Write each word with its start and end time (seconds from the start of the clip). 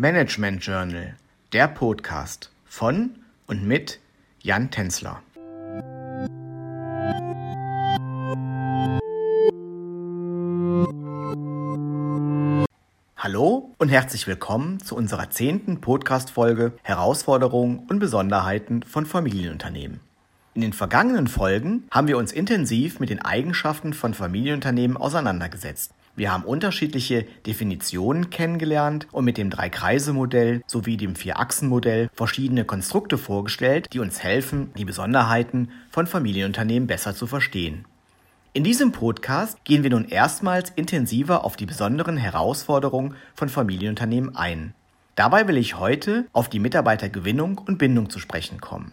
Management 0.00 0.64
Journal, 0.64 1.16
der 1.52 1.66
Podcast 1.66 2.52
von 2.64 3.16
und 3.48 3.66
mit 3.66 3.98
Jan 4.40 4.70
Tenzler. 4.70 5.24
Hallo 13.16 13.74
und 13.78 13.88
herzlich 13.88 14.28
willkommen 14.28 14.78
zu 14.78 14.94
unserer 14.94 15.30
zehnten 15.30 15.80
Podcast-Folge 15.80 16.74
Herausforderungen 16.84 17.80
und 17.88 17.98
Besonderheiten 17.98 18.84
von 18.84 19.04
Familienunternehmen. 19.04 19.98
In 20.54 20.60
den 20.60 20.74
vergangenen 20.74 21.26
Folgen 21.26 21.88
haben 21.90 22.06
wir 22.06 22.18
uns 22.18 22.30
intensiv 22.30 23.00
mit 23.00 23.10
den 23.10 23.20
Eigenschaften 23.20 23.92
von 23.94 24.14
Familienunternehmen 24.14 24.96
auseinandergesetzt. 24.96 25.92
Wir 26.18 26.32
haben 26.32 26.42
unterschiedliche 26.42 27.26
Definitionen 27.46 28.28
kennengelernt 28.28 29.06
und 29.12 29.24
mit 29.24 29.38
dem 29.38 29.50
Drei-Kreise-Modell 29.50 30.64
sowie 30.66 30.96
dem 30.96 31.14
Vier-Achsen-Modell 31.14 32.10
verschiedene 32.12 32.64
Konstrukte 32.64 33.18
vorgestellt, 33.18 33.86
die 33.92 34.00
uns 34.00 34.20
helfen, 34.20 34.72
die 34.76 34.84
Besonderheiten 34.84 35.70
von 35.90 36.08
Familienunternehmen 36.08 36.88
besser 36.88 37.14
zu 37.14 37.28
verstehen. 37.28 37.84
In 38.52 38.64
diesem 38.64 38.90
Podcast 38.90 39.62
gehen 39.62 39.84
wir 39.84 39.90
nun 39.90 40.08
erstmals 40.08 40.70
intensiver 40.70 41.44
auf 41.44 41.54
die 41.54 41.66
besonderen 41.66 42.16
Herausforderungen 42.16 43.14
von 43.36 43.48
Familienunternehmen 43.48 44.34
ein. 44.34 44.74
Dabei 45.14 45.46
will 45.46 45.56
ich 45.56 45.78
heute 45.78 46.26
auf 46.32 46.48
die 46.48 46.58
Mitarbeitergewinnung 46.58 47.58
und 47.58 47.78
Bindung 47.78 48.10
zu 48.10 48.18
sprechen 48.18 48.60
kommen. 48.60 48.90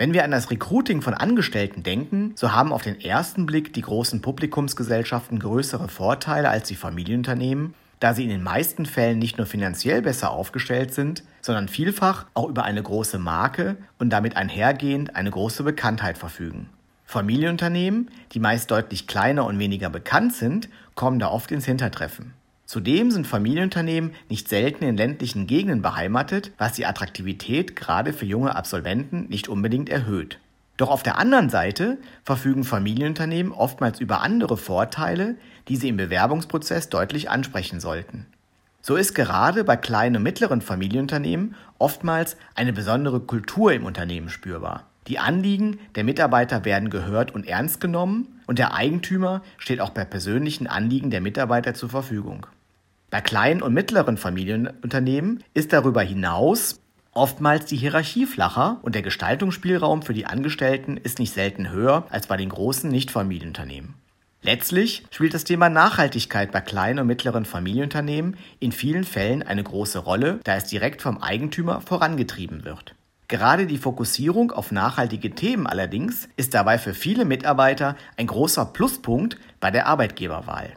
Wenn 0.00 0.14
wir 0.14 0.24
an 0.24 0.30
das 0.30 0.50
Recruiting 0.50 1.02
von 1.02 1.12
Angestellten 1.12 1.82
denken, 1.82 2.32
so 2.34 2.52
haben 2.52 2.72
auf 2.72 2.80
den 2.80 2.98
ersten 3.02 3.44
Blick 3.44 3.74
die 3.74 3.82
großen 3.82 4.22
Publikumsgesellschaften 4.22 5.38
größere 5.38 5.88
Vorteile 5.88 6.48
als 6.48 6.68
die 6.68 6.74
Familienunternehmen, 6.74 7.74
da 7.98 8.14
sie 8.14 8.22
in 8.22 8.30
den 8.30 8.42
meisten 8.42 8.86
Fällen 8.86 9.18
nicht 9.18 9.36
nur 9.36 9.46
finanziell 9.46 10.00
besser 10.00 10.30
aufgestellt 10.30 10.94
sind, 10.94 11.22
sondern 11.42 11.68
vielfach 11.68 12.24
auch 12.32 12.48
über 12.48 12.64
eine 12.64 12.82
große 12.82 13.18
Marke 13.18 13.76
und 13.98 14.08
damit 14.08 14.38
einhergehend 14.38 15.16
eine 15.16 15.30
große 15.30 15.64
Bekanntheit 15.64 16.16
verfügen. 16.16 16.70
Familienunternehmen, 17.04 18.10
die 18.32 18.40
meist 18.40 18.70
deutlich 18.70 19.06
kleiner 19.06 19.44
und 19.44 19.58
weniger 19.58 19.90
bekannt 19.90 20.32
sind, 20.32 20.70
kommen 20.94 21.18
da 21.18 21.28
oft 21.28 21.52
ins 21.52 21.66
Hintertreffen. 21.66 22.32
Zudem 22.70 23.10
sind 23.10 23.26
Familienunternehmen 23.26 24.12
nicht 24.28 24.48
selten 24.48 24.84
in 24.84 24.96
ländlichen 24.96 25.48
Gegenden 25.48 25.82
beheimatet, 25.82 26.52
was 26.56 26.74
die 26.74 26.86
Attraktivität 26.86 27.74
gerade 27.74 28.12
für 28.12 28.26
junge 28.26 28.54
Absolventen 28.54 29.26
nicht 29.26 29.48
unbedingt 29.48 29.88
erhöht. 29.88 30.38
Doch 30.76 30.88
auf 30.88 31.02
der 31.02 31.18
anderen 31.18 31.50
Seite 31.50 31.98
verfügen 32.22 32.62
Familienunternehmen 32.62 33.50
oftmals 33.50 33.98
über 33.98 34.20
andere 34.20 34.56
Vorteile, 34.56 35.34
die 35.66 35.74
sie 35.74 35.88
im 35.88 35.96
Bewerbungsprozess 35.96 36.88
deutlich 36.90 37.28
ansprechen 37.28 37.80
sollten. 37.80 38.26
So 38.82 38.94
ist 38.94 39.16
gerade 39.16 39.64
bei 39.64 39.76
kleinen 39.76 40.18
und 40.18 40.22
mittleren 40.22 40.60
Familienunternehmen 40.60 41.56
oftmals 41.80 42.36
eine 42.54 42.72
besondere 42.72 43.18
Kultur 43.18 43.72
im 43.72 43.84
Unternehmen 43.84 44.28
spürbar. 44.28 44.86
Die 45.08 45.18
Anliegen 45.18 45.80
der 45.96 46.04
Mitarbeiter 46.04 46.64
werden 46.64 46.88
gehört 46.88 47.34
und 47.34 47.48
ernst 47.48 47.80
genommen 47.80 48.28
und 48.46 48.60
der 48.60 48.74
Eigentümer 48.74 49.42
steht 49.58 49.80
auch 49.80 49.90
bei 49.90 50.04
persönlichen 50.04 50.68
Anliegen 50.68 51.10
der 51.10 51.20
Mitarbeiter 51.20 51.74
zur 51.74 51.88
Verfügung. 51.88 52.46
Bei 53.10 53.20
kleinen 53.20 53.60
und 53.60 53.74
mittleren 53.74 54.16
Familienunternehmen 54.16 55.42
ist 55.52 55.72
darüber 55.72 56.02
hinaus 56.02 56.80
oftmals 57.12 57.64
die 57.64 57.76
Hierarchie 57.76 58.24
flacher 58.24 58.78
und 58.82 58.94
der 58.94 59.02
Gestaltungsspielraum 59.02 60.02
für 60.02 60.14
die 60.14 60.26
Angestellten 60.26 60.96
ist 60.96 61.18
nicht 61.18 61.34
selten 61.34 61.70
höher 61.70 62.06
als 62.10 62.28
bei 62.28 62.36
den 62.36 62.48
großen 62.48 62.88
Nichtfamilienunternehmen. 62.88 63.94
Letztlich 64.42 65.04
spielt 65.10 65.34
das 65.34 65.44
Thema 65.44 65.68
Nachhaltigkeit 65.68 66.50
bei 66.52 66.60
kleinen 66.60 67.00
und 67.00 67.08
mittleren 67.08 67.44
Familienunternehmen 67.44 68.36
in 68.58 68.72
vielen 68.72 69.04
Fällen 69.04 69.42
eine 69.42 69.62
große 69.62 69.98
Rolle, 69.98 70.40
da 70.44 70.56
es 70.56 70.64
direkt 70.64 71.02
vom 71.02 71.18
Eigentümer 71.18 71.80
vorangetrieben 71.80 72.64
wird. 72.64 72.94
Gerade 73.28 73.66
die 73.66 73.78
Fokussierung 73.78 74.50
auf 74.50 74.72
nachhaltige 74.72 75.30
Themen 75.32 75.66
allerdings 75.66 76.28
ist 76.36 76.54
dabei 76.54 76.78
für 76.78 76.94
viele 76.94 77.24
Mitarbeiter 77.24 77.96
ein 78.16 78.26
großer 78.26 78.64
Pluspunkt 78.66 79.36
bei 79.60 79.70
der 79.70 79.86
Arbeitgeberwahl. 79.86 80.70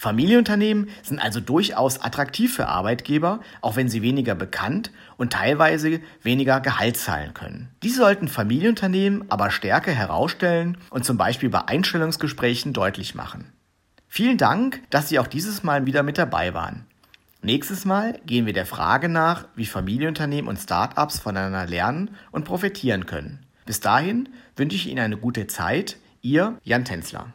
Familienunternehmen 0.00 0.88
sind 1.02 1.18
also 1.18 1.40
durchaus 1.40 2.00
attraktiv 2.00 2.54
für 2.56 2.68
Arbeitgeber, 2.68 3.40
auch 3.60 3.76
wenn 3.76 3.90
sie 3.90 4.00
weniger 4.00 4.34
bekannt 4.34 4.92
und 5.18 5.34
teilweise 5.34 6.00
weniger 6.22 6.60
Gehalt 6.60 6.96
zahlen 6.96 7.34
können. 7.34 7.68
Dies 7.82 7.96
sollten 7.98 8.26
Familienunternehmen 8.26 9.30
aber 9.30 9.50
stärker 9.50 9.92
herausstellen 9.92 10.78
und 10.88 11.04
zum 11.04 11.18
Beispiel 11.18 11.50
bei 11.50 11.68
Einstellungsgesprächen 11.68 12.72
deutlich 12.72 13.14
machen. 13.14 13.52
Vielen 14.08 14.38
Dank, 14.38 14.80
dass 14.88 15.10
Sie 15.10 15.18
auch 15.18 15.26
dieses 15.26 15.64
Mal 15.64 15.84
wieder 15.84 16.02
mit 16.02 16.16
dabei 16.16 16.54
waren. 16.54 16.86
Nächstes 17.42 17.84
Mal 17.84 18.18
gehen 18.24 18.46
wir 18.46 18.54
der 18.54 18.64
Frage 18.64 19.10
nach, 19.10 19.48
wie 19.54 19.66
Familienunternehmen 19.66 20.48
und 20.48 20.56
Startups 20.56 21.18
voneinander 21.18 21.66
lernen 21.66 22.16
und 22.30 22.46
profitieren 22.46 23.04
können. 23.04 23.44
Bis 23.66 23.80
dahin 23.80 24.30
wünsche 24.56 24.76
ich 24.76 24.88
Ihnen 24.88 25.00
eine 25.00 25.18
gute 25.18 25.46
Zeit. 25.46 25.98
Ihr 26.22 26.58
Jan 26.64 26.86
Tänzler. 26.86 27.34